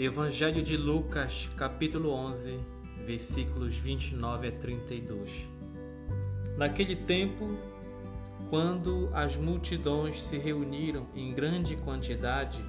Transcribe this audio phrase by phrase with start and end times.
[0.00, 2.56] Evangelho de Lucas, capítulo 11,
[3.04, 5.28] versículos 29 a 32.
[6.56, 7.58] Naquele tempo,
[8.48, 12.64] quando as multidões se reuniram em grande quantidade,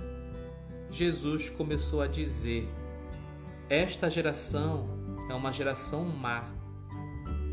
[0.90, 2.68] Jesus começou a dizer:
[3.70, 4.90] Esta geração
[5.30, 6.50] é uma geração má.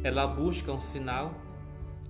[0.02, 1.34] Ela busca um sinal,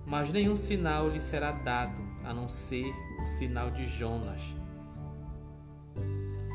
[0.05, 4.41] mas nenhum sinal lhe será dado a não ser o sinal de Jonas.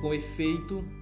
[0.01, 1.02] Com efeito,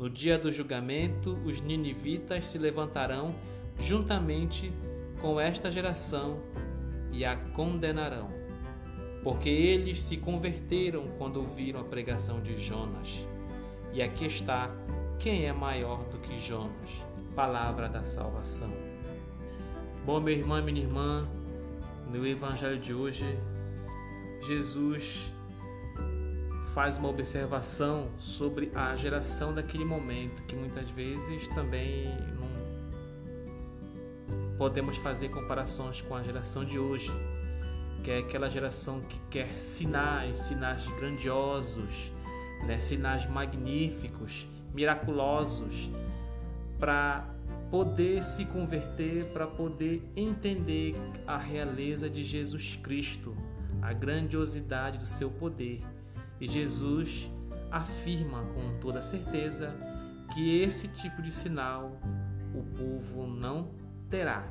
[0.00, 3.34] No dia do julgamento, os ninivitas se levantarão
[3.78, 4.72] juntamente
[5.20, 6.40] com esta geração
[7.12, 8.40] e a condenarão
[9.22, 13.26] porque eles se converteram quando ouviram a pregação de Jonas.
[13.92, 14.70] E aqui está
[15.18, 18.72] quem é maior do que Jonas, palavra da salvação.
[20.06, 21.28] Bom, meu irmão e minha irmã,
[22.10, 23.26] no evangelho de hoje,
[24.40, 25.32] Jesus
[26.80, 32.48] faz uma observação sobre a geração daquele momento, que muitas vezes também não
[34.56, 37.12] podemos fazer comparações com a geração de hoje
[38.02, 42.10] que é aquela geração que quer sinais, sinais grandiosos,
[42.66, 42.78] né?
[42.78, 45.90] sinais magníficos, miraculosos,
[46.78, 47.28] para
[47.70, 50.94] poder se converter, para poder entender
[51.26, 53.36] a realeza de Jesus Cristo,
[53.82, 55.82] a grandiosidade do seu poder.
[56.40, 57.30] E Jesus
[57.70, 59.72] afirma com toda certeza
[60.32, 62.00] que esse tipo de sinal
[62.54, 63.70] o povo não
[64.08, 64.48] terá.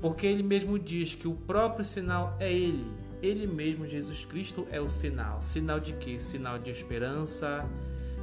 [0.00, 2.86] Porque ele mesmo diz que o próprio sinal é ele.
[3.20, 5.42] Ele mesmo, Jesus Cristo, é o sinal.
[5.42, 6.20] Sinal de quê?
[6.20, 7.68] Sinal de esperança,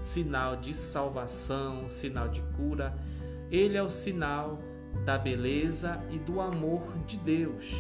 [0.02, 2.96] sinal de salvação, sinal de cura.
[3.52, 4.60] Ele é o sinal
[5.06, 7.76] da beleza e do amor de Deus.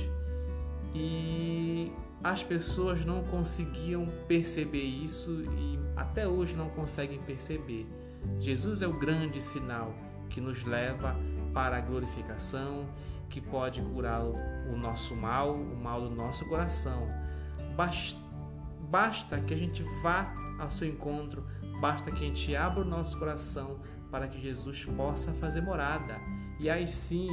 [0.94, 1.90] E
[2.24, 7.86] as pessoas não conseguiam perceber isso e até hoje não conseguem perceber.
[8.40, 9.94] Jesus é o grande sinal
[10.30, 11.16] que nos leva
[11.54, 12.88] para a glorificação
[13.30, 17.08] que pode curar o nosso mal, o mal do nosso coração.
[18.90, 21.46] Basta que a gente vá ao seu encontro,
[21.80, 23.80] basta que a gente abra o nosso coração
[24.16, 26.22] para que Jesus possa fazer morada.
[26.58, 27.28] E aí sim,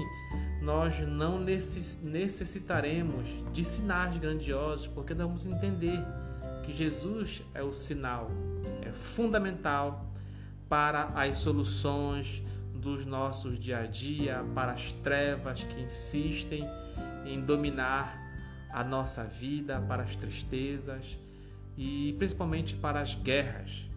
[0.60, 6.00] nós não necessitaremos de sinais grandiosos, porque nós vamos entender
[6.64, 8.32] que Jesus é o sinal,
[8.84, 10.12] é fundamental
[10.68, 12.42] para as soluções
[12.74, 16.64] dos nossos dia a dia, para as trevas que insistem
[17.24, 18.12] em dominar
[18.72, 21.16] a nossa vida, para as tristezas
[21.78, 23.88] e principalmente para as guerras,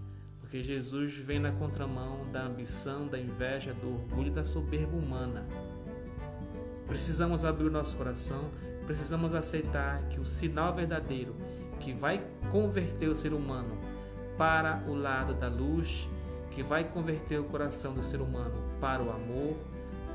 [0.45, 5.44] porque Jesus vem na contramão da ambição, da inveja, do orgulho e da soberba humana.
[6.88, 8.51] Precisamos abrir o nosso coração,
[8.85, 11.35] precisamos aceitar que o sinal verdadeiro
[11.79, 13.75] que vai converter o ser humano
[14.38, 16.07] para o lado da luz
[16.51, 19.57] que vai converter o coração do ser humano para o amor,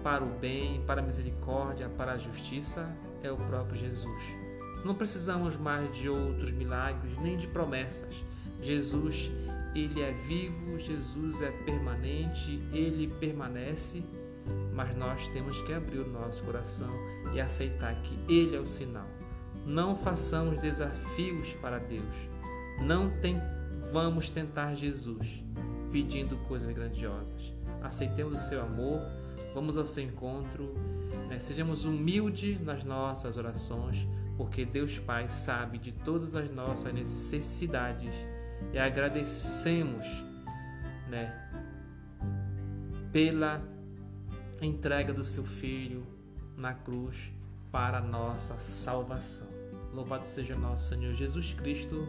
[0.00, 2.88] para o bem, para a misericórdia, para a justiça,
[3.20, 4.22] é o próprio Jesus.
[4.84, 8.14] Não precisamos mais de outros milagres nem de promessas.
[8.62, 9.30] Jesus,
[9.74, 14.02] ele é vivo, Jesus é permanente, ele permanece,
[14.74, 16.90] mas nós temos que abrir o nosso coração
[17.34, 19.06] e aceitar que ele é o sinal.
[19.66, 22.02] Não façamos desafios para Deus.
[22.80, 23.38] Não tem,
[23.92, 25.44] vamos tentar Jesus
[25.92, 27.52] pedindo coisas grandiosas.
[27.82, 29.00] Aceitemos o seu amor,
[29.54, 30.74] vamos ao seu encontro,
[31.28, 31.38] né?
[31.38, 38.14] sejamos humildes nas nossas orações, porque Deus Pai sabe de todas as nossas necessidades
[38.72, 40.04] e agradecemos
[41.08, 41.32] né,
[43.12, 43.62] pela
[44.60, 46.06] entrega do seu Filho
[46.56, 47.32] na cruz
[47.72, 49.48] para a nossa salvação.
[49.92, 52.06] Louvado seja nosso Senhor Jesus Cristo.